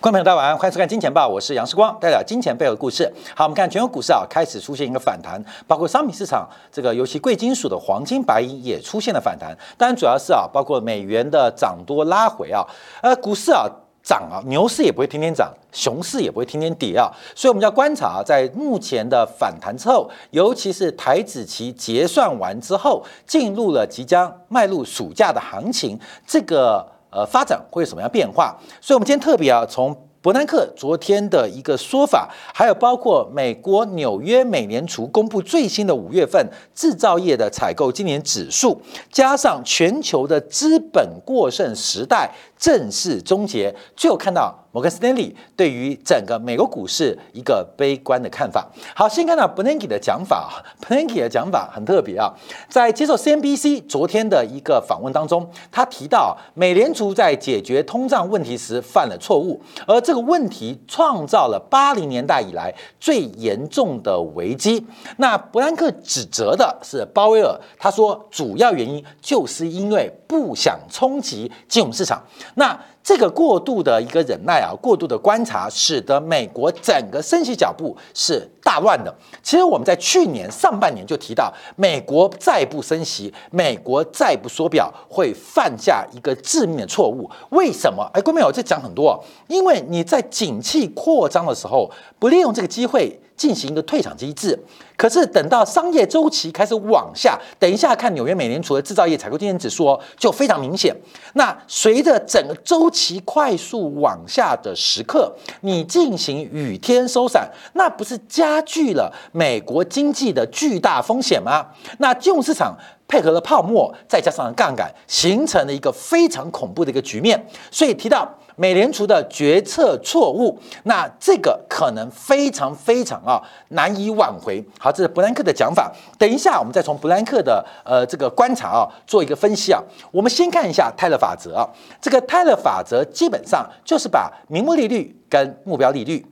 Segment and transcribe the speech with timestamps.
[0.00, 3.04] 观众朋友，大家晚上欢迎收看《金钱报》，我是杨世光，带来金钱背后的故事。
[3.36, 9.54] 好，我们看全球股市啊，开始出现一个反弹，包括商品市场，这个尤其贵金属的黄金、白银也出现了反弹。
[9.76, 12.66] 当然，主要是啊，包括美元的涨多拉回啊，
[13.02, 13.66] 呃，股市啊
[14.02, 26.86] 涨啊，牛市也不会天天涨，熊市也不会天天跌啊，所以我们要观察在目前的反弹之后，尤其是台子期结算完之后，进入了即将迈入暑假的行情，这个。
[27.10, 28.56] 呃，发展会有什么样变化？
[28.80, 44.54] 所以，我们今天特别啊，从伯南克昨天的一个说法，还有包括美国纽约美联储公布最新的五月份制造业的采购今年指数，加上全球的资本过剩时代正式终结，最后看到。
[44.72, 48.64] 摩根斯丹利对于整个美国股市一个悲观的看法。
[48.94, 50.62] 好，先看到 Bernanke 的讲法。
[50.80, 52.32] Bernanke 的讲法很特别啊，
[52.68, 64.86] 在接受 CNBC 昨天的一个访问当中，他提到美联储在解决通胀问题时犯了错误，而这个问题创造了八零年代以来最严重的危机。
[65.16, 72.22] 那伯兰克指责的是鲍威尔，他说主要原因就是因为不想冲击金融市场。
[72.54, 79.14] 那这个过度的一个忍耐啊，过度的观察，使得美国整个升息脚步是大乱的。
[79.42, 87.28] 其实我们在去年上半年就提到，美国再不升息，美国再不缩表，会犯下一个致命的错误。
[87.50, 88.08] 为什么？
[88.12, 93.20] 哎，各位朋友，这讲很多，因为你在景气扩张的时候，不利用这个机会。
[93.40, 94.58] 进行一个退场机制，
[94.98, 100.94] 可是等到商业周期开始往下，等一下看纽约美联储的制造业采购经理指数哦，就非常明显。
[101.32, 111.68] 那随着整个周期快速往下的时刻，你进行雨天收伞，那不是加剧了美国经济的巨大风险吗？
[111.96, 112.76] 那金融市场
[113.08, 117.42] 配合了泡沫，再加上杠杆，形成了一个非常恐怖的一个局面。
[117.70, 118.30] 所以提到。
[118.60, 124.62] 美联储的决策错误，那这个可能非常非常啊难以挽回。
[124.78, 125.90] 好，这是布兰克的讲法。
[126.18, 129.82] 等一下，我们再从布兰克的呃这个观察啊做一个分析啊。
[130.10, 131.66] 我们先看一下泰勒法则啊，
[132.02, 136.22] 这个泰勒法则基本上就是把名目利率跟目标利率。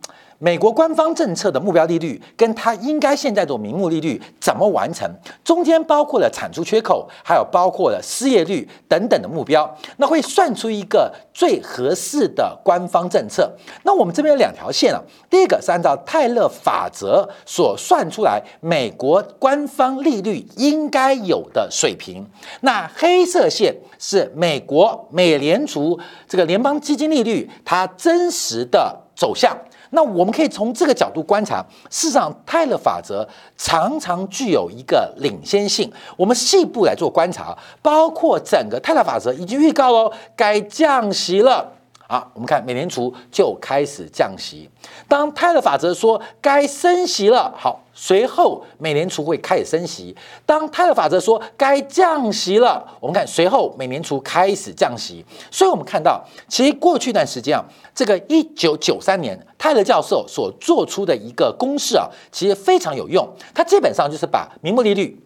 [0.41, 5.09] 美国官方政策的目标利率跟它应该现在的名目利率怎么完成？
[5.43, 13.53] 中间包括了产出缺口，还有包括了失业率等等的目标，那会算出一个最合适的官方政策。
[13.83, 22.25] 那我们这边有两条线啊，第一个是按照泰勒法则所算出来美国官方利率应该有的水平，
[22.61, 29.57] 那黑色线是美国美联储这个联邦基金利率它真实的走向。
[29.91, 33.27] 那我们可以从这个角度观察，事实上泰勒法则
[33.57, 35.91] 常常具有一个领先性。
[36.17, 41.73] 我们细部来做观察，包括整个泰勒法则已经预告喽，该降息了。
[42.11, 44.67] 好，我们看美联储就开始降息。
[45.07, 50.17] 当泰勒法则说该升息了，好，随后美联储会开始升息。
[50.47, 55.23] 当泰勒法则说该降息了，我们看随后美联储开始降息。
[55.51, 57.63] 所以，我们看到其实过去一段时间啊，
[57.95, 63.29] 这个一九九三年泰勒教授所做出的一个公式啊，其实非常有用。
[63.53, 65.21] 它基本上就是把名目利率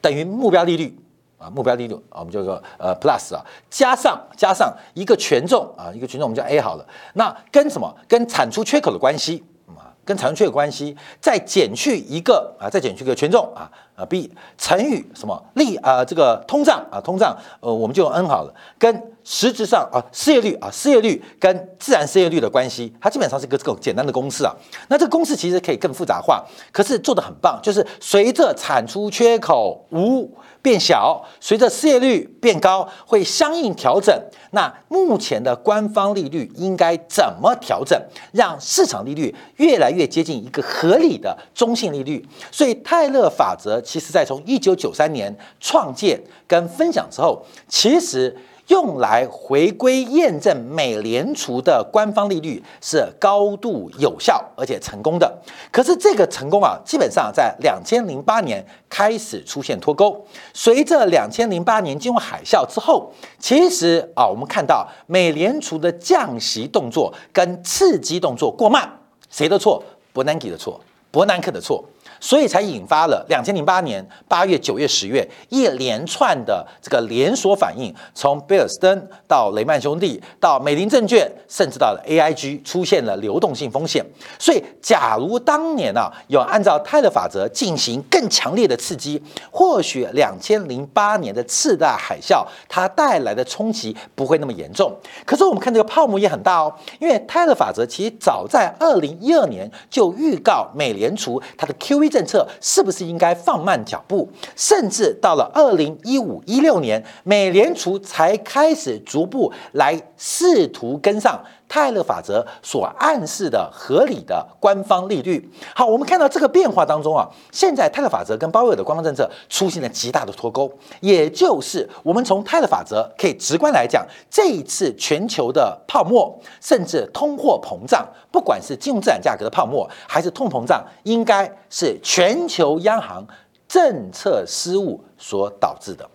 [0.00, 0.96] 等于目标利率。
[1.38, 3.40] 啊，目标利率啊，我们叫做呃 plus 啊，
[3.70, 6.84] 加上加上一个权重啊，一个权重我们叫 A 好了。
[7.14, 7.94] 那跟什么？
[8.08, 16.04] 跟产出缺口的关系啊，跟产出缺口关系，再减去一个啊，再减去一个权重啊啊 B 乘以什么利啊？
[16.04, 18.52] 这个通胀啊，通胀呃，我们就用 N 好了。
[18.78, 24.54] 跟实质上啊，失业率啊，失业率跟自然失业率的关系，它基本上是一个这个简单的公式啊。
[24.88, 30.30] 那这个公式其实可以更复杂化，可是做的很棒，就是随着产出缺口无。
[30.60, 34.12] 变小，随着失业率变高，会相应调整。
[34.50, 37.98] 那目前的官方利率应该怎么调整，
[38.32, 42.26] 让市场利率越来越接近一个合理的中性利率？
[42.50, 48.36] 所以泰勒法则其实在从一九九三年创建跟分享之后，其实。
[48.68, 55.38] 用来回归验证美联储的官方利率是高度有效而且成功的。
[55.70, 60.24] 可是这个成功啊，基本上在两千零八年开始出现脱钩。
[60.54, 68.88] 随着两千零八年金融海啸之后，其实啊，我们看到美联储的降息动作跟刺激动作过慢，
[69.30, 69.82] 谁的错？
[70.12, 70.80] 伯南克的错，
[71.10, 71.84] 伯南克的错。
[72.20, 84.04] 所以才引发了两千零八年八月、九月、十月一连串的这个连锁反应，从贝尔斯登到雷曼兄弟，到美林证券，甚至到了 AIG，出现了流动性风险。
[84.38, 94.92] 所以，假如当年啊有按照泰勒法则进行更强烈的刺激，或许两千零八年的次大海啸它带来的冲击不会那么严重。
[95.24, 111.42] 可是我们看这个泡沫也很大哦，因为泰勒法则其实早在二零一二年就预告美联储它的 QE 政策是不是应该放慢脚步，甚至到了二零一五一六年，美联储才开始逐步来试图跟上。
[111.68, 133.22] 泰勒法则所暗示的合理的官方利率，好，我们看到这个变化当中啊，现在泰勒法则跟鲍威尔的官方政策出现了极大的脱钩，也就是我们从泰勒法则可以直观来讲，这一次全球的泡沫甚至通货膨胀，不管是金融资产价格的泡沫还是通膨胀，应该是全球央行
[133.68, 136.08] 政策失误所导致的，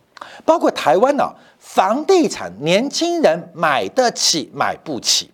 [0.44, 5.30] 包括台湾呢，房地产年轻人买得起买不起。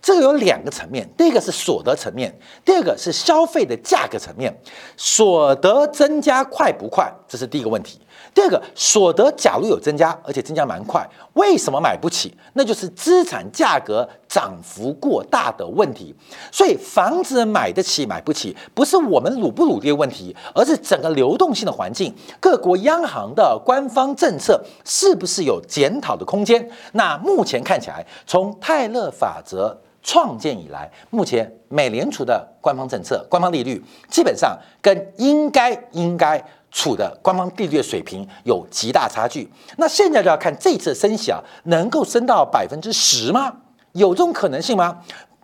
[0.00, 2.32] 这个有两个层面，第一个是所得层面，
[2.64, 4.56] 第二个是消费的价格层面。
[4.96, 7.12] 所得增加快不快？
[7.26, 8.00] 这是第一个问题。
[8.34, 12.36] 第二个，所得假如有增加，而且增加蛮快，为什么买不起？
[12.52, 16.14] 那就是资产价格涨幅过大的问题。
[16.52, 26.70] 所以房子买得起买不起，不是我们努不努力的问题，而是整个流动性的环境，各国央行的官方政策是不是有检讨的空间？
[26.92, 29.76] 那目前看起来，从泰勒法则。
[30.08, 39.46] 创建以来，目前美联储的官方政策、官方利率基本上跟应该应该处的官方利率的水平有极大差距。
[39.76, 43.54] 那现在就要看这次升息啊，能够升到百分之十吗？
[43.92, 44.98] 有这种可能性吗？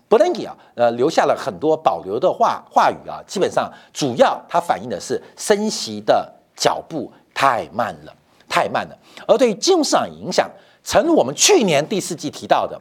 [0.09, 8.15] 伯恩吉啊，呃，留下了很多保留的话话语啊，基本上主要它反映的是升息的脚步太慢了，
[8.49, 8.97] 太慢了。
[9.29, 10.51] 而对于金融市场影响，
[10.83, 12.81] 诚如我们去年第四季提到的。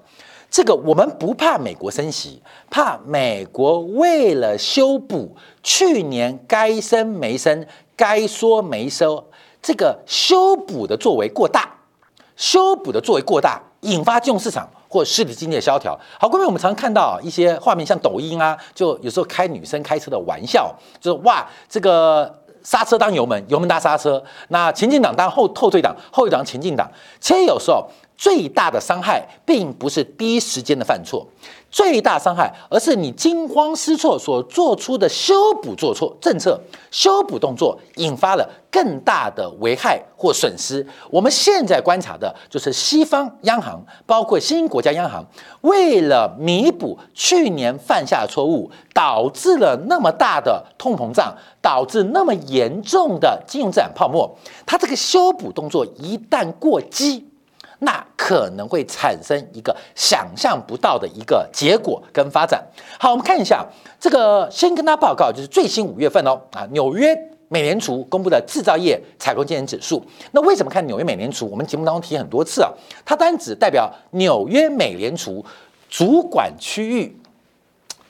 [0.54, 2.40] 这个我们不怕美国升息，
[2.70, 7.66] 怕美国为了修补去年该升没升、
[7.96, 9.32] 该说没收，
[9.64, 11.68] 这个修补的作为过大，
[12.36, 16.00] 修补的作为过大，引发金融市场或实体经济的萧条。
[16.20, 20.72] 好，各位，我们常常看到一些画面，像抖音啊，就有时候开女生开车的玩笑，
[21.02, 26.88] 就是哇，这个刹车当油门，油门当刹车，那前进档当后后退档，后退档前进档，
[27.20, 27.90] 其实有时候。
[28.16, 31.28] 最大的伤害并不是第一时间的犯错，
[31.70, 36.60] 最大伤害，而是你惊慌失措所做出的修补做错政策、
[36.92, 40.86] 修补动作，引发了更大的危害或损失。
[41.10, 45.26] 我们现在观察的就是西方央行，包括新国家央行，
[45.62, 54.38] 为了弥补去年犯下的错误，导致了那么大的通膨胀，导致那么严重的金融资产泡沫。
[54.66, 57.28] 它这个修补动作一旦过激，
[57.84, 62.64] 那可能会产生一个想象不到的一个结果跟发展。
[63.00, 63.66] 好，我们看一下
[64.00, 67.16] 这个，先跟他报告，就是最新五月份哦，啊，纽约
[67.50, 70.04] 美联储公布的制造业采购经理指数。
[70.32, 71.50] 那为什么看纽约美联储？
[71.50, 72.72] 我们节目当中提很多次啊，
[73.06, 75.46] 它单指代表纽约美联储
[75.90, 77.16] 主管区域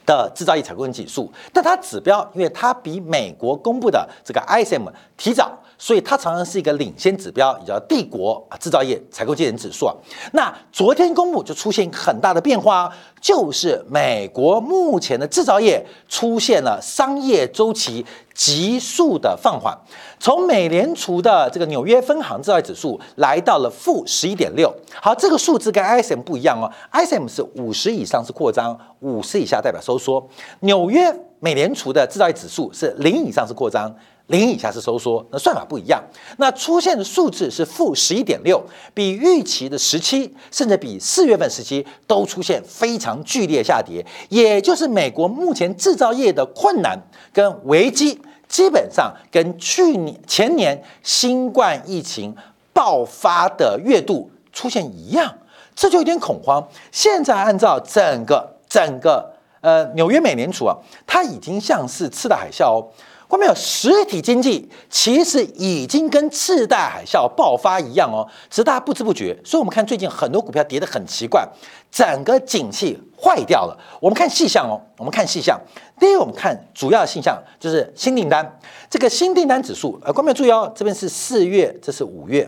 [0.05, 5.51] 的制造业采购人指数，但它指标，因为它比美国公布的这个 ISM 提早。
[5.75, 9.93] 所以它常常是一个领先指标，也叫帝国啊制造业采购经理指数啊。
[10.31, 12.89] 那昨天公布就出现很大的变化，
[13.19, 19.77] 就是美国目前的制造业出现了商业周期急速的放缓，
[20.19, 24.73] 从美联储的这个纽约分行制造业指数来到了负十一点六。
[25.01, 30.27] 好，这个数字跟 ISM 不一样哦，ISM 是五十以上是扩张，五十以下代表收收缩。
[30.61, 33.93] 纽约美联储的制造业指数是零以上是扩张。
[34.27, 36.01] 零以下是收缩，那算法不一样。
[36.37, 44.03] 那出现的数字是负十一点六，比预期的十七，甚至比四月份时期都出现非常剧烈下跌。
[44.29, 46.97] 也就是美国目前制造业的困难
[47.33, 52.33] 跟危机，基本上跟去年前年新冠疫情
[52.71, 55.37] 爆发的月度出现一样，
[55.75, 56.65] 这就有点恐慌。
[56.93, 59.32] 现在按照整个整个
[59.63, 60.77] 呃纽约美联储啊，
[61.07, 62.85] 它已经像是次贷海啸哦。
[63.29, 69.35] 后面有实体经济，其实已经跟次贷海啸爆发一样哦，只是大家不知不觉。
[69.43, 71.43] 所以，我们看最近很多股票跌得很奇怪，
[71.89, 73.75] 整个景气坏掉了。
[73.99, 75.59] 我们看细项哦，我们看细项。
[75.99, 82.47] 第一，我们看主要的现象就是新订单，这个新订单指数，呃，观众注意哦，这边是四月，这是五月，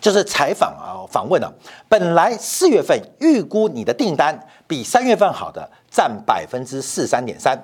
[0.00, 1.52] 就是采访啊，访问啊，
[1.88, 7.58] 本来四月份预估你的订单比三月份好的占百分之四三点三。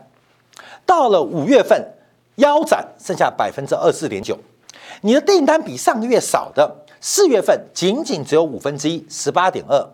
[0.85, 1.83] 到了五月份，
[2.37, 4.39] 腰斩，剩下百分之二十四点九。
[5.01, 9.89] 你的订单比上个月少的四月份仅仅只有五分之一，十八点二。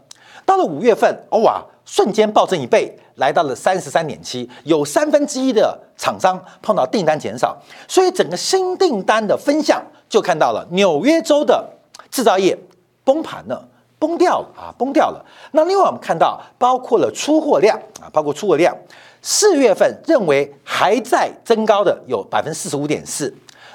[0.44, 7.56] 到了五月份，哇，瞬间暴增一倍，来到了三十三点七，有三分之一的厂商碰到订单减少，
[7.86, 11.64] 所以整个新订单的分项就看到了纽约州的
[12.10, 12.58] 制造业
[13.04, 13.68] 崩盘了，
[13.98, 15.24] 崩掉了啊，崩掉了。
[15.52, 18.76] 那另外我们看到，包括了出货量啊，包括出货量，
[19.20, 23.32] 四月份认为还在增高的有百分之四十五点四，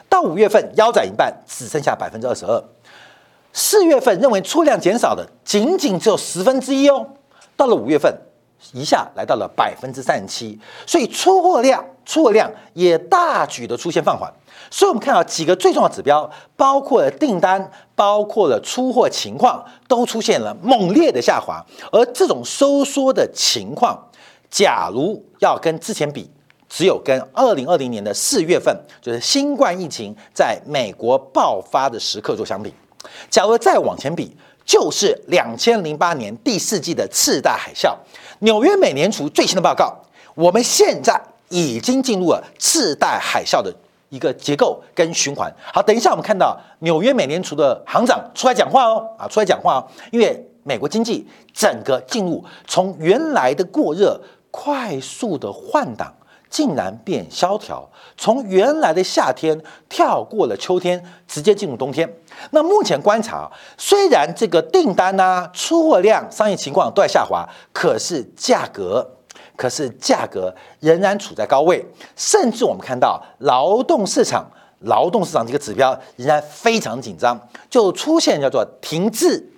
[0.10, 2.64] 到五月份腰斩一半，只剩下百分之二十二。
[3.54, 7.08] 四月份认为出量减少的仅仅只有十分之一哦，
[7.56, 8.14] 到了五月份
[8.74, 14.32] 一下来到了百分之三十七，所以出货量出货量也大举的出现放缓。
[14.70, 21.66] 所以我们看到几个最重要指标，包括了订单，包括了出货情况，都出现了猛烈的下滑。
[21.92, 23.98] 而这种收缩的情况，
[24.50, 26.30] 假如要跟之前比，
[26.68, 32.74] 只有跟二零二零年的四月份，就是新冠疫情在美国爆发的时刻做相比。
[33.30, 34.36] 假如再往前比，
[34.66, 37.96] 就是两千零八年第四季的次大海啸。
[38.40, 39.98] 纽约美联储最新的报告，
[40.36, 43.74] 我们现在已经进入了次贷海啸的
[44.10, 45.52] 一个结构跟循环。
[45.74, 49.80] 好，等一下我们看到纽约美联储的行长出来讲话哦，啊，出来讲话哦，
[50.12, 56.14] 因为美国经济整个进入从原来的过热快速的换挡。
[56.50, 62.12] 竟然变萧条，从原来的夏天跳过了秋天，直接进入冬天。
[62.52, 69.08] 那目前观察，虽然这个订单呐、出货量、商业情况都在下滑，可是价格，
[69.56, 71.86] 可是价格仍然处在高位。
[72.16, 74.50] 甚至我们看到劳动市场，
[74.82, 77.40] 劳动市场这个指标仍然非常紧张，
[77.70, 79.52] 就出现叫做停滞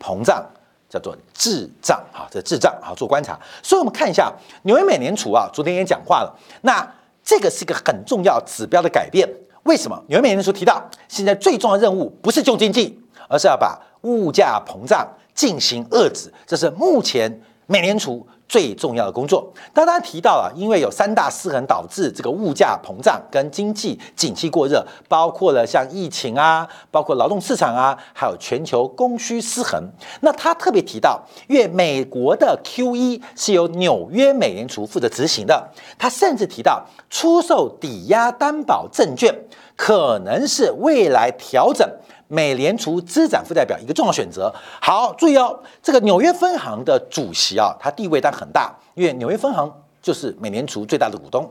[0.00, 0.44] 膨胀。
[0.90, 3.38] 叫做智障，哈，这智障，好做观察。
[3.62, 4.30] 所以，我们看一下
[4.64, 6.36] 纽约美联储啊，昨天也讲话了。
[6.62, 6.86] 那
[7.24, 9.26] 这个是一个很重要指标的改变。
[9.62, 10.02] 为什么？
[10.08, 16.32] 纽约美联储提到，现在最重要的任务不是救经济，而是要把物价膨胀进行遏制。
[16.44, 18.26] 这是目前美联储。
[18.48, 29.80] 最重要的工作，刚刚提到了，因为有三大失衡导致这个物价膨胀跟经济景气过热，包括了像疫情啊，包括劳动市场啊，还有全球供需失衡。
[30.22, 39.32] 那他特别提到，因为美国的 Q E 是由纽约美联储负责执行的，他甚至提到出售抵押担保证券
[39.76, 41.88] 可能是未来调整。
[42.32, 44.54] 美联储资产负债表一个重要选择。
[44.80, 49.68] 好，注意哦，这个纽约分行的主席啊，他地位但很大，因为纽约分行
[50.00, 51.50] 就是美联储最大的股东。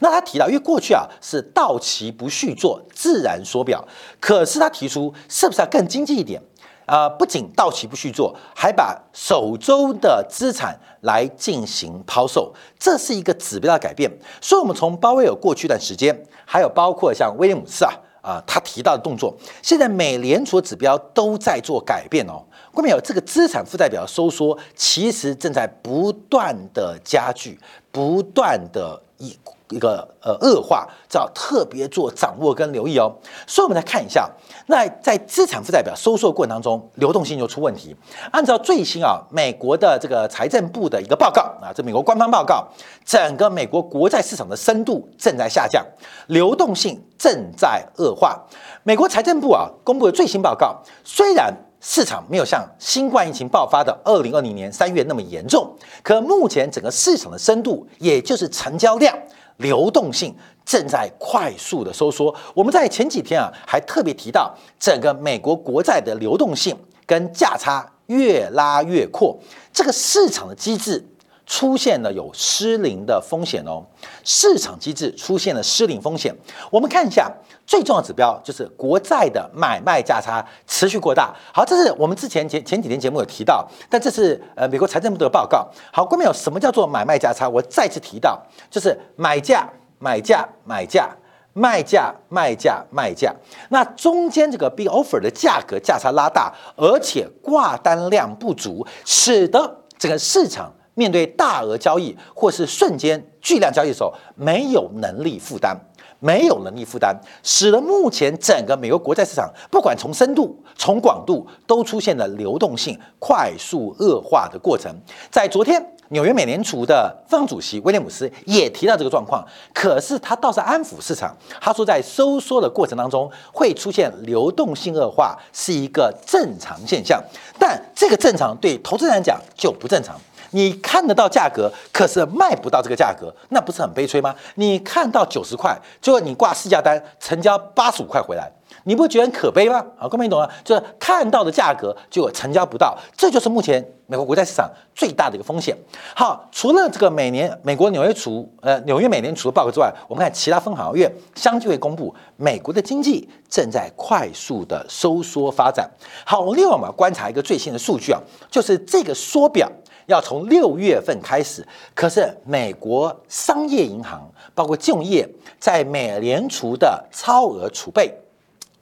[0.00, 3.82] 那他提到，因为过去啊是到期不续做，自然缩表，
[4.20, 6.42] 可是他提出是不是要更经济一点
[6.84, 7.08] 啊？
[7.08, 14.10] 不仅到期不续做，还把手中的资产来进行抛售，这是一个指标的改变。
[14.42, 17.94] 所以，我们从鲍威尔过去一段时间，还有包括像威廉姆斯啊。
[18.20, 22.42] 啊，他提到的动作，现在美联储指标都在做改变哦。
[22.72, 27.58] 后面有这个资产负债表收缩，其实正在不断的加剧，
[27.90, 29.36] 不断的一。
[29.72, 33.14] 一个呃恶化，要特别做掌握跟留意哦。
[33.46, 34.28] 所以，我们来看一下，
[34.66, 37.94] 那在资产负债表收缩过程当中，流动性就出问题。
[38.32, 42.66] 按照最新啊，美国的这个财政部的一个报告啊，这美国官方报告，
[43.04, 45.86] 整个美国国债市场的深度正在下降，
[46.26, 48.44] 流动性正在恶化。
[48.82, 59.16] 美国财政部啊公布的最新报告，虽然市场没有像新冠疫情爆发的二零二零年三月那么严重，可目前整个市场的深度，也就是成交量。
[59.56, 60.34] 流动性
[60.64, 62.34] 正在快速的收缩。
[62.54, 69.38] 我们在前几天啊，还特别提到整个美国国债的流动性跟价差越拉越阔，
[69.70, 71.06] 这个市场的机制
[71.50, 73.84] 出现了有失灵的风险哦。
[74.22, 76.32] 市场机制出现了失灵风险。
[76.70, 77.28] 我们看一下
[77.66, 81.34] 最重要指标，就是国债的买卖价差持续扩大。
[81.52, 85.68] 好，这是我们之前前前几天节目有提到，但这是呃美国财政部的报告。
[85.92, 87.48] 好，关面有什么叫做买卖价差？
[87.48, 88.40] 我再次提到，
[88.70, 91.10] 就是买价、买价、买价、
[91.52, 93.34] 卖价、卖价、卖价。
[93.70, 100.72] 那中间这个 big offer 的价格价差拉大，而且挂单量不足，使得整个市场。
[100.94, 105.76] 面对大额交易或是瞬间巨量交易的时候，没有能力负担，
[106.18, 114.94] 没有能力负担，使得目前整个美国国债市场，不管从深度、从广度，都出现了流动性快速恶化的过程。
[115.30, 127.22] 在昨天，纽约美联储的方主席威廉姆斯也提到这个状况，可是他倒是安抚市场，他说在收缩的过程当中会出现流动性恶化是一个正常现象，
[127.58, 130.20] 但这个正常对投资人来讲就不正常。
[130.50, 134.34] 你看得到价格，可是卖不到这个价格，那不是很悲催吗？
[134.56, 138.50] 你看到九十块，结果你挂市价单，成交八十五块回来。
[138.84, 139.84] 你不觉得很可悲吗？
[139.98, 140.48] 啊，各位懂吗？
[140.64, 145.76] 就是看到的价格就成交不到，这就是目前美国国债市场最大的一个风险。
[146.14, 155.90] 好，除了这个每年美国纽约储呃纽约美联储的报告之外，我们看其他分行业相继会公布美国的经济正在快速的收缩发展。
[156.24, 159.70] 好，另外我们要观察一个最新的数据啊，就是这个缩表
[160.10, 165.26] 要从六月份开始，可是美国商业银行包括金融业
[165.58, 168.14] 在美联储的超额储备。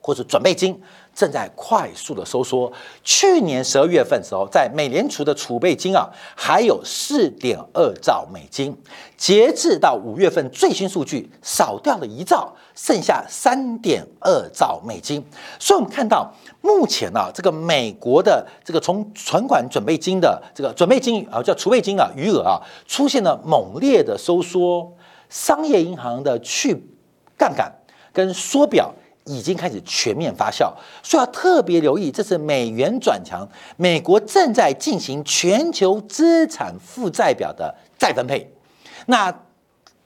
[0.01, 0.81] 或者准备金
[1.15, 2.73] 正在快速的收缩。
[3.05, 8.75] 去年十二月份时候，在美联储的储备金啊，还有四点二兆美金。
[9.19, 15.21] 截至到五月份最新数据，少掉了一兆，剩下三点二兆美金。
[15.59, 24.95] 所以，我们看到目前啊，这个美国的这个从存款准备金的这个准备金啊，叫储备金啊，余额啊，出现了猛烈的收缩。
[25.29, 26.81] 商业银行的去
[27.37, 27.73] 杠杆
[28.13, 28.95] 跟缩表。
[29.31, 38.51] 已经开始全面发酵，所以要特别留意，这是美元转强，美国正在进行全球资产负债表的再分配，
[39.05, 39.31] 那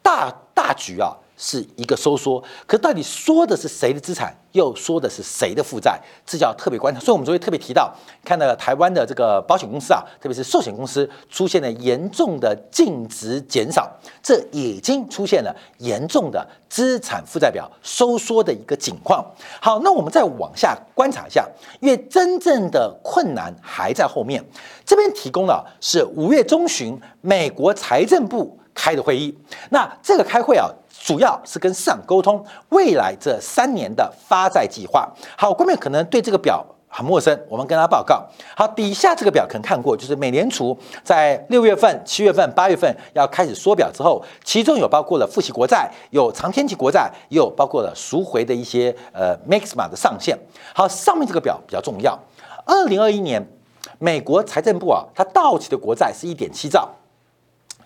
[0.03, 1.15] 大大局啊。
[1.43, 7.01] 是一个收缩，可到底说的是谁的资产，又说的是谁的负债，这叫特别观察。
[7.01, 7.93] 所以，我们昨天特别提到，
[8.25, 13.91] 看到台湾的这个保险公司啊，特别是寿险公司出现了严重的净值减少，
[14.23, 19.27] 这已经出现了严重的资产负债表收缩的一个情况。
[19.61, 21.45] 好，那我们再往下观察一下，
[21.81, 24.41] 因为真正的困难还在后面。
[24.87, 29.37] 这边提供了是五月中旬美国财政部开的会议，
[29.71, 30.69] 那这个开会啊。
[31.05, 35.11] 主要是跟市场沟通未来这三年的发债计划。
[35.37, 38.25] 好，观众可能对这个表很陌生，我们跟大家报告。
[38.57, 50.39] 好，底下这个表可能看过，就是美联储在六月份、七月份、八月份要开始缩表之后，其中有包括了复习国债，有长天期国债，也有包括了赎回的一些呃 maxima 的上限。
[50.73, 52.17] 好，上面这个表比较重要。
[52.65, 53.45] 二零二一年，
[53.99, 56.89] 美国财政部啊，它到期的国债是一点七兆，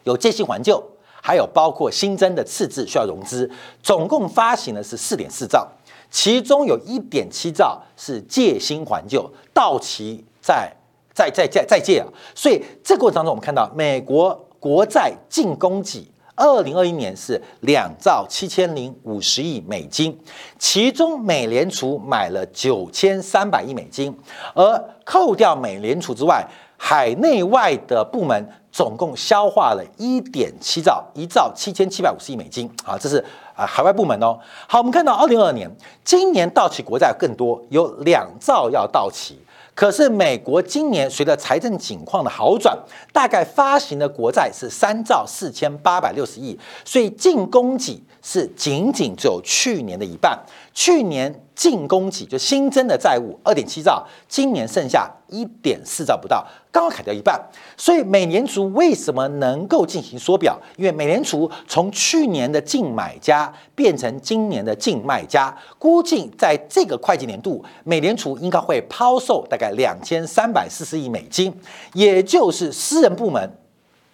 [0.06, 0.82] 有借新还旧。
[1.22, 3.50] 还有包括新增的赤字需要融资，
[3.82, 5.66] 总共发行的是四点四兆，
[6.08, 10.72] 其中有一点七兆是借新还旧，到期再
[11.12, 12.06] 再再再再借啊。
[12.32, 20.16] 所以这个过程当中，我们看到美国国债净供给，二零二一年是两兆七千零五十亿美金，
[20.60, 24.16] 其中美联储买了九千三百亿美金，
[24.54, 28.48] 而扣掉美联储之外，海内外的部门。
[28.76, 33.16] 总共消化了一点七兆，一兆七千七百五十亿美金啊，这是
[33.54, 34.38] 啊海外部门哦。
[34.68, 35.66] 好，我们看到二零二二年，
[36.04, 39.38] 今年到期国债更多，有两兆要到期。
[39.74, 42.78] 可是美国今年随着财政景况的好转，
[43.14, 50.38] 大概发行的国债是三兆四千八百六十亿，所以净供给是仅仅只有去年的一半。
[50.76, 57.40] 去年净供给就新增的债务二点七兆，今年剩下一点四兆不到，刚好砍掉一半。
[57.78, 60.60] 所以美联储为什么能够进行缩表？
[60.76, 71.58] 因为美联储从去年的净买家变成今年的净卖家，估计在这个会计年度，美联储应该会抛售大概两千三百四十亿美金，
[71.94, 73.50] 也就是私人部门，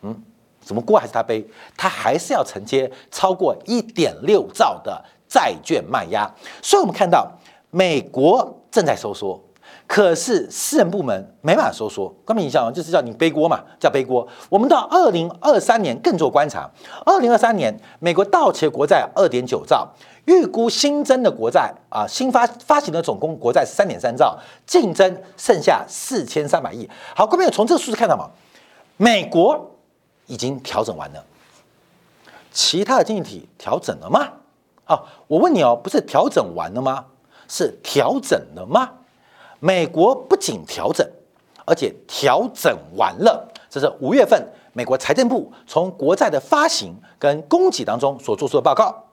[0.03, 0.23] 嗯，
[0.61, 1.45] 怎么锅还是他背？
[1.77, 5.05] 他还是要承接超过一点六兆的。
[5.33, 7.27] 债券卖压，所以我们看到
[7.71, 9.43] 美国正在收缩，
[9.87, 12.07] 可是私人部门没办法收缩。
[12.27, 14.29] 关明一下就是叫你背锅嘛，叫背锅。
[14.51, 16.71] 我们到二零二三年更做观察，
[17.07, 19.89] 二零二三年美国到期国债二点九兆，
[20.27, 26.87] 预估新增的国债啊，新发发行的总共国债三点三兆，净增剩下四千三百亿。
[27.17, 28.29] 好，各位从这个数字看到吗？
[28.99, 29.71] 美国
[30.27, 31.25] 已经调整完了，
[32.53, 34.29] 其他的经济体调整了吗？
[34.93, 37.07] 啊，我问你哦，不是调整完了吗？
[37.49, 38.91] 是调整了吗？
[39.59, 41.09] 美国不仅调整，
[41.65, 43.49] 而且调整完了。
[43.71, 49.05] 这是五月份美国财政部从国债的发行跟供给当中所做出的报告。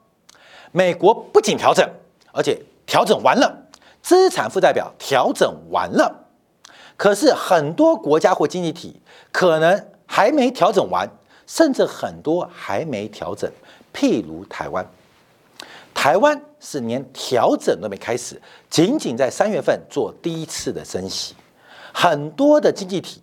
[0.71, 1.87] 美国不仅调整，
[2.33, 3.57] 而且调整完了，
[4.01, 6.25] 资产负债表调整完了。
[6.97, 11.09] 可是很多国家或经济体可能还没调整完，
[11.47, 13.49] 甚至很多还没调整，
[13.93, 14.85] 譬如台湾。
[16.01, 21.35] 台湾是连调整都没开始，仅仅在三月份做第一次的升息。
[21.91, 23.21] 很多的经济体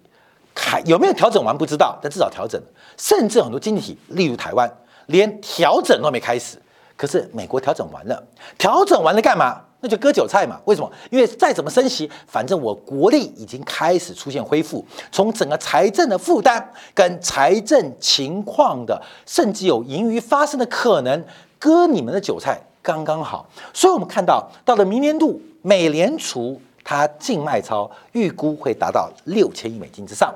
[0.55, 2.61] 还有没有调整完不知道，但至少调整。
[2.99, 4.71] 甚至很多经济体，例如台湾，
[5.07, 6.61] 连调整都没开始。
[6.99, 8.23] 可是美国调整完了，
[8.59, 9.63] 调整完了干嘛？
[9.81, 10.61] 那就割韭菜嘛。
[10.67, 10.93] 为什么？
[11.11, 21.25] 因为再怎么升息，反正我国力已经开始出现恢复，从整个财政的负担跟财政情况的，甚至有盈余发生的可能，
[21.59, 23.47] 割你们的韭菜刚刚好。
[23.73, 30.35] 所以我们看到，到了明年度，美联储它净卖超预估会达到六千亿美金之上。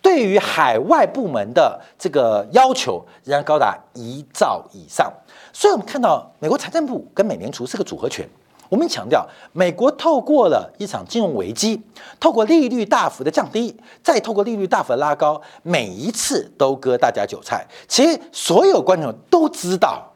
[0.00, 5.12] 对于海外部门的这个要求，仍然高达一兆以上。
[5.52, 8.26] 所以，我们看到美国财政部跟美联储是个组合拳。
[8.68, 11.82] 我们强调，美国透过了一场金融危机，
[12.20, 17.66] 透过利率大幅的降低，再透过利率大幅的拉高，每一次都割大家韭菜。
[17.88, 20.07] 其实，所有观众都知道，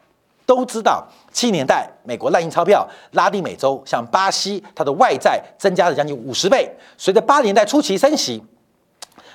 [0.45, 6.71] 都知道，七年代美国滥印钞票，拉丁美洲像巴西，它的外债增加了将近五十倍。
[6.97, 8.43] 随着八年代初期升息。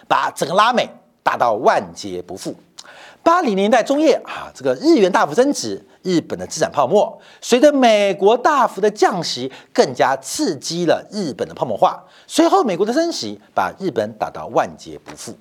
[0.09, 0.89] 把整个拉美
[1.23, 2.55] 打到万劫不复。
[3.23, 12.03] 八零年代中叶啊，这个日元大幅增值，日本的资产泡沫，随着美国大幅的降息，更加刺激了日本的泡沫化。
[12.27, 15.37] 随后，美国的升息把日本打到万劫不复，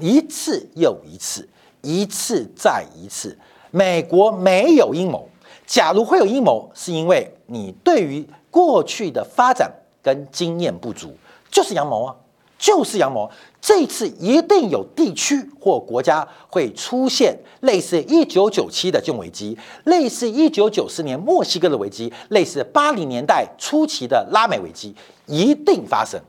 [0.00, 1.48] 一次又一次，
[1.82, 3.38] 一次再一次。
[3.70, 5.28] 美国没有阴谋，
[5.66, 11.14] 假如会有阴谋，是因为你对于过去的发展跟经验不足，
[11.50, 12.16] 就是阳谋啊。
[12.58, 26.20] 就是阳谋，这次一定有地区或国家会出现类似一九九七的金融危机，类似一九九四年墨西哥的危机，类似八零年代初期的拉美危机，一定发生，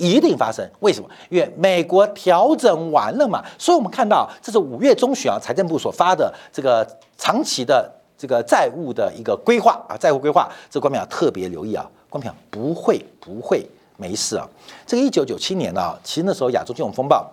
[0.00, 0.66] 一定发生。
[0.80, 1.08] 为什么？
[1.28, 6.86] 因为美国调整完了嘛，所以我们看到这是五月中旬啊，财政部所发的这个
[7.18, 13.64] 长期的这个债务的一个规划啊，债务规划，这官票特别留意啊，官票不会不会。
[13.96, 14.48] 没事啊，
[14.86, 17.30] 这个一九九七年呢，其实那时候亚洲金融风暴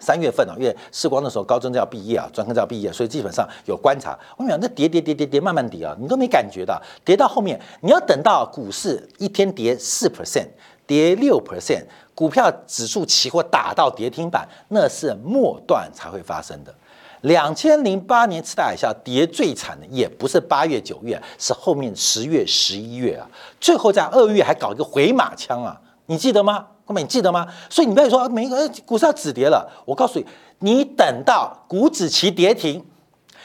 [0.00, 4.18] 三月份啊，因为世光的时候高中就要毕业啊，专科就要毕业，所以基本上有观察。
[4.38, 10.46] 我跟你讲，那跌跌跌跌跌，慢慢跌啊，你都没感觉到，跌到后面，你要等到股市一天跌四 percent，
[10.92, 11.82] 跌六 percent，
[12.14, 16.74] 股票指数期货打到跌停板，那是末段才会发生的。
[17.22, 23.26] 两千零八年次贷海啸跌最惨的也不是八月九月，是后面十月十一月啊，
[23.58, 26.66] 最后在二月还搞一个回马枪啊，你记得吗？
[26.84, 27.46] 哥们，你记得吗？
[27.70, 30.18] 所以你不要说每个股市要止跌了，我告诉
[30.58, 32.84] 你，你等到股指期跌停，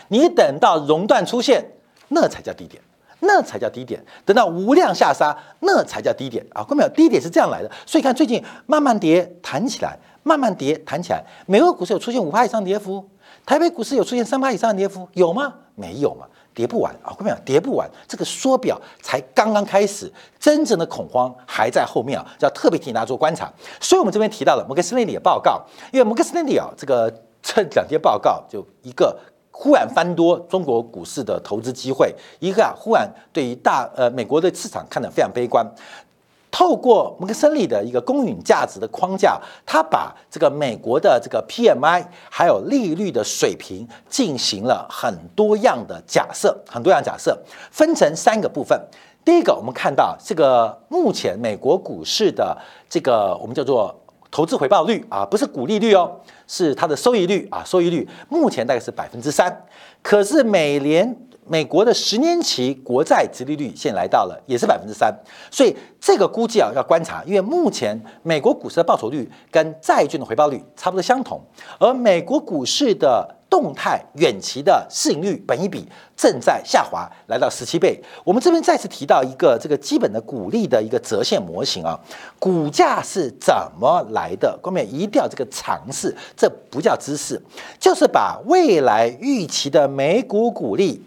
[0.09, 1.63] 你等到熔断出现，
[2.09, 2.83] 那才叫低点，
[3.19, 4.03] 那才叫低点。
[4.25, 6.63] 等到无量下杀，那才叫低点啊！
[6.63, 7.71] 看没有，低点是这样来的。
[7.85, 13.07] 所以看最近慢慢跌弹起来，慢慢跌弹起来，美国股市有出现五趴以上跌幅。
[13.45, 15.53] 台北股市有出现三趴以上的跌幅有吗？
[15.75, 17.13] 没有嘛，跌不完啊！
[17.17, 23.51] 各位讲，跌不完，这个缩表才刚刚开始，真正的恐慌还在后面啊，要特别提醒大家做观察。
[23.79, 29.17] 所以我们这边提到了摩根斯丹利的报告，因为摩根斯丹利啊，这个这两天报告就一个
[29.59, 35.65] 忽然翻多中国股市的投资机会，一个啊忽然对于大呃美国的市场看得非常悲观。
[36.51, 47.37] 透过摩根森利的一个公允价值的框架，他把这个美国的这个 PMI 还有利率的水平进行了很多样的假设，很多样假设
[47.71, 48.79] 分成三个部分。
[49.25, 52.55] 第一个，我们看到这个目前美国股市的
[52.87, 53.93] 这个我们叫做
[54.31, 59.65] 投资回报率啊，不是股利率哦，是它的收益率啊，收益率目前大概是百分之三，
[60.01, 61.17] 可是美联。
[61.49, 65.17] 美国的十年期国债殖利率现在来到了也是百分之三，
[65.49, 71.41] 所以这个估计啊要观察，因为目前美国股市的报酬率跟债券的回报率差不多相同，
[71.79, 78.01] 而美国股市的动态远期的市盈率本一比正在下滑，来到十七倍。
[78.23, 81.99] 我们这边再次提到一个这个基本的股利的一个折现模型啊，
[82.39, 84.59] 股价是怎么来的？
[84.61, 87.41] 各位一定要这个尝试，这不叫知识，
[87.79, 91.01] 就是把未来预期的每股股利。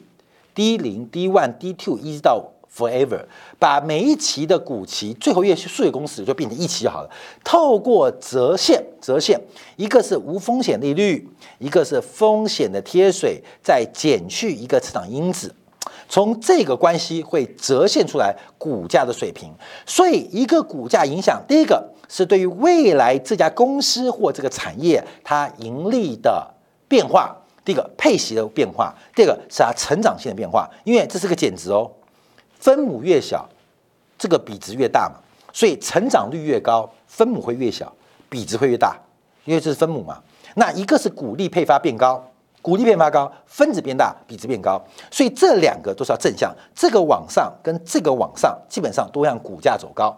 [0.52, 3.24] D 零、D one、D two 一直到 forever，
[3.58, 7.10] 把每一期的股期最后一数学公式就变成一期就好了。
[7.42, 9.40] 透过折现，折现，
[9.76, 11.28] 一个是无风险利率，
[11.58, 15.54] 一个是风险的贴水，再减去一个市场因子，
[16.08, 19.52] 从这个关系会折现出来股价的水平。
[19.84, 26.54] 所以，一个股价影响，第一个是对于未来这家公司或这个产业它盈利的
[26.88, 27.36] 变化。
[27.62, 31.88] 第一个配息的变化，第二个是它成长性的变化，因为这是个减值哦，
[32.60, 33.48] 分母越小，
[34.18, 35.16] 这个比值越大嘛，
[35.52, 37.92] 所以成长率越高，分母会越小，
[38.28, 38.96] 比值会越大，
[39.44, 40.22] 因为这是分母嘛。
[40.54, 42.22] 那一个是股利配发变高，
[42.60, 50.14] 股利配发高，分子变大，比值变高，所以这两个都是要正向，这个往上跟这个往上，基本上都让股价走高。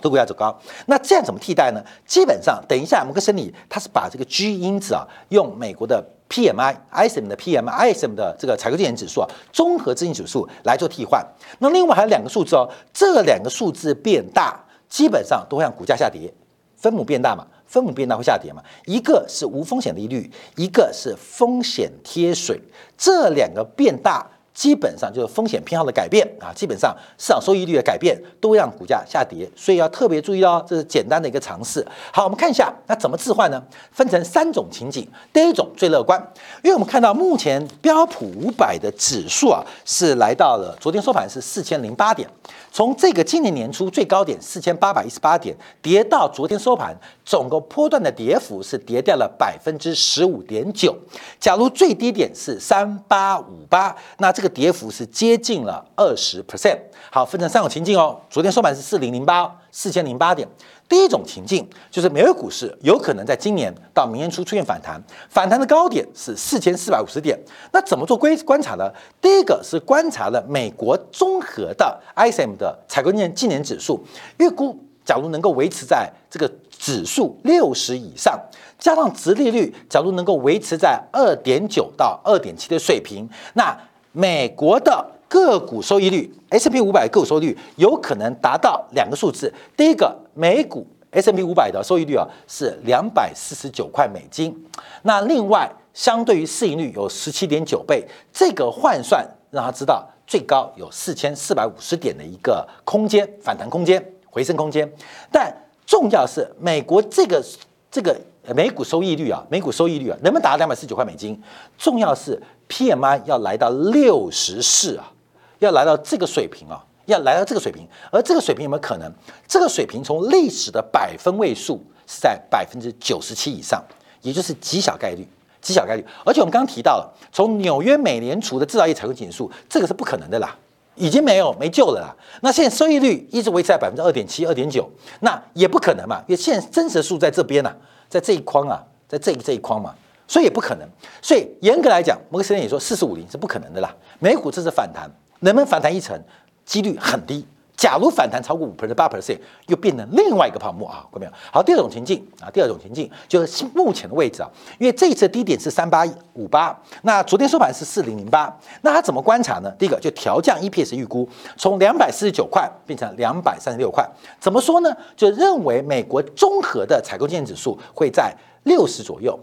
[0.00, 0.56] 都股价走高。
[0.86, 1.82] 那这样怎么替代呢？
[2.06, 11.24] 基本上，等一下摩根士丹利它是把这个 G 因子啊，用美国的 PMI、ISM 的 PMI、ISM 的这个采购经理指数啊，综合资金指数来做替换。
[11.58, 16.32] 那另外还有两个数字哦，这两个数字变大，基本上都会让股价下跌。
[16.76, 18.62] 分母变大嘛，分母变大会下跌嘛。
[18.84, 22.60] 一个是无风险利率，一个是风险贴水，
[22.98, 24.26] 这两个变大。
[24.56, 30.64] 基本上就是风险偏好的改变啊，基本上市场收益率的改变都让股价下跌，所以要特别注意哦。
[30.66, 31.86] 这是简单的一个尝试。
[32.10, 33.62] 好，我们看一下那怎么置换呢？
[33.92, 35.06] 分成三种情景。
[35.30, 36.18] 第一种最乐观，
[36.62, 42.26] 因为我们看到目前标普五百的指数啊是来到了昨天收盘是四千零八点。
[42.72, 50.96] 从这个今年年初最高点四千八百一十八点跌到昨天收盘，总个波段的跌幅是跌掉了百分之十五点九。
[51.38, 56.78] 假如最低点是三八五八，那这个跌幅是接近了二十 percent。
[57.10, 58.20] 好，分成三种情境哦。
[58.28, 60.46] 昨天收盘是四零零八，四千零八点。
[60.88, 67.36] 第一种情境就是美国股市有可能在今年到明年初出现反弹，反弹的高点是四千四百五十点。
[67.72, 68.88] 那怎么做规观察呢？
[69.20, 74.04] 第一个是观察了美国综合的 ISM 的采购年纪年指数，
[74.38, 78.38] 预估假如能够维持在这个指数六十以上，
[78.78, 83.76] 加上值利率假如能够维持在二点九到二点七的水平，那
[84.16, 89.52] 美国的个股收益率，S&P 五百个股收益率有可能达到两个数字。
[89.76, 94.56] 第一个，美股 S&P 五百的收益率啊是两百四十九块美金。
[95.02, 98.02] 那另外，相对于市盈率有十七点九倍，
[98.32, 104.90] 这个换算让他知道最高有四千四百五十点的一个空间反弹空间、回升空间。
[105.30, 107.44] 但重要是美国这个
[107.90, 108.18] 这个
[108.54, 111.40] 美股收益率啊，美股收益率啊能不能达到两百四十九块美金？
[111.76, 115.12] 重要是 PMI 要来到六十四啊。
[115.58, 119.10] 要来到这个水平啊，要来到这个水平，而这个水平有没有可能？
[119.48, 123.82] 这个水平从历史的百分位数是在百分之九十七以上，
[124.20, 125.26] 也就是极小概率，
[125.62, 126.04] 极小概率。
[126.26, 130.54] 而且我们刚刚提到了，从纽约美联储的制造业采购指数，这个是不可能的啦，
[130.94, 132.14] 已经没有没救了啦。
[132.42, 134.86] 那现在收益率一直维持在百分之二点七、二点九，
[135.20, 137.74] 那也不可能嘛，因为现在真实数在这边呐，
[138.08, 139.94] 在这一框啊，在这这一框嘛，
[140.26, 140.88] 所以也不可能。
[141.22, 143.94] 所以严格来讲，摩根士丹也说四四五零是不可能的啦。
[144.18, 145.10] 美股这次反弹。
[145.40, 146.18] 能不能反弹一层，
[146.64, 147.46] 几率很低。
[147.76, 151.32] 假如反弹超过五 percent、八 percent，又变成另外一个泡沫啊，看到没有？
[151.52, 159.70] 好，第二种情境啊，第二种情境就是目前的位置啊，因为这一次低点是三八五八，那昨天收盘是四零零八，那它怎么观察呢？
[159.78, 164.08] 第一个就调降 EPS 预估，从两百四十九块变成两百三十六块。
[164.40, 164.90] 怎么说呢？
[165.14, 169.38] 就认为美国综合的采购经理指数会在六十左右，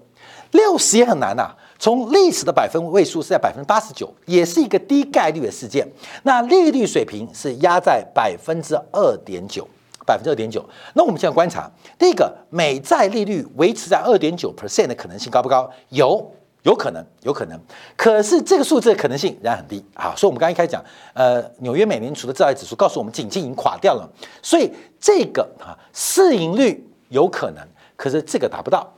[0.51, 1.51] 六十也很难呐。
[1.83, 5.85] 从历史的百分位数是在百分之八十九，也是一个低概率的事件。
[6.23, 9.67] 那利率水平是压在百分之二点九，
[10.05, 10.63] 百分之二点九。
[10.93, 11.69] 那我们现在观察，
[11.99, 15.69] 第一个，美债利率维持在二点九 percent 的可能性高不高？
[15.89, 16.25] 有，
[16.61, 17.59] 有可能，有可能。
[17.97, 20.13] 可是这个数字的可能性仍然很低啊。
[20.15, 20.81] 所以，我们刚一开始讲，
[21.13, 24.09] 呃，纽约美联储的债指数告诉我们，经济已经垮掉了。
[24.41, 27.67] 所以，这个啊，市盈率有可能，
[27.97, 28.89] 可是这个达不到。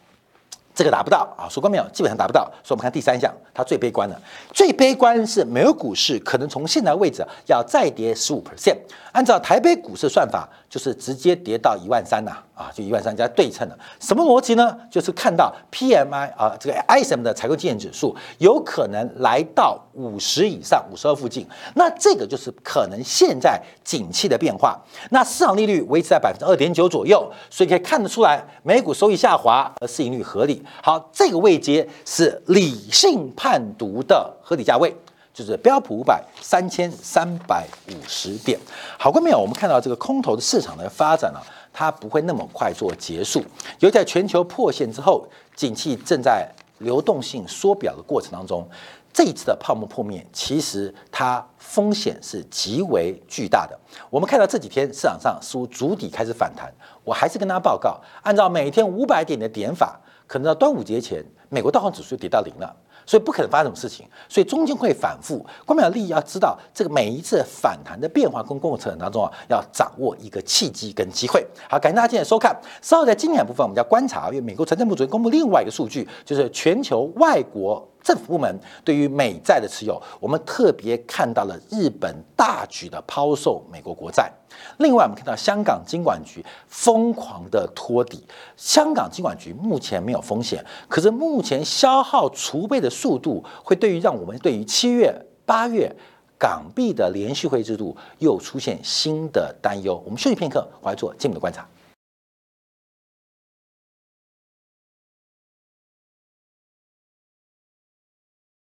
[0.76, 2.44] 这个达不到啊，曙光没有，基本上达不到。
[2.62, 4.22] 所以，我们看第三项，它最悲观的，
[4.54, 8.76] 最悲观是美国股市可能从现在位置要再跌十五 percent。
[9.14, 13.80] 按照台北股市算法，就是直接跌到一万三呐，啊，就一万三加对称的。
[13.98, 14.78] 什么逻辑呢？
[14.92, 21.48] 就是看到 PMI 啊，这个 ISM 的采购经验指数有可能来到五十以上，五十二附近。
[21.76, 24.78] 那这个就是可能现在景气的变化。
[25.12, 30.62] 那市场利率维持在百分之二点九左右，所以可以看得出来，美股收益下滑，而市盈率合理。
[30.84, 34.94] 好，这个位阶是理性判读的合理价位，
[35.36, 38.58] 就是标普五百三千三百五十点。
[38.98, 39.38] 好，过没有？
[39.38, 41.40] 我们看到这个空头的市场的发展呢，
[41.74, 43.44] 它不会那么快做结束。
[43.80, 48.66] 尤其在全球破线之后，景气正在流动性缩表的过程当中，
[49.12, 53.78] 这一次的泡沫破灭，其实它风险是极为巨大的。
[54.10, 60.00] 我们看到这几天市场上似乎主底开始反弹，我还是跟大家报告，按照每天五百点的点法。
[60.28, 65.46] 可能到端午节前，美国道琼指数跌到零了，所以不可能发生什么事情，所以中间会反复。
[65.66, 71.46] 关表利益要知道，这个每一次反弹的变化跟过程当中啊，要掌握一个契机跟机会。
[71.70, 72.60] 好，感谢大家今天收看。
[72.82, 77.88] 稍后在今天部分，我们要观察，因为美国财政部昨天公布另外一个数据，就是全球外国。
[78.06, 84.32] 政府部门对于美债的持有，我们特别看到了日本大举的抛售美国国债。
[84.78, 88.24] 另外，我们看到香港金管局疯狂的托底。
[88.56, 95.12] 香港金管局目前没有风险，可是目前消耗储备的速度，会对于让我们对于七月、
[95.44, 95.92] 八月
[96.38, 100.00] 港币的连续会制度又出现新的担忧。
[100.06, 101.68] 我们休息片刻，我来做进一步的观察。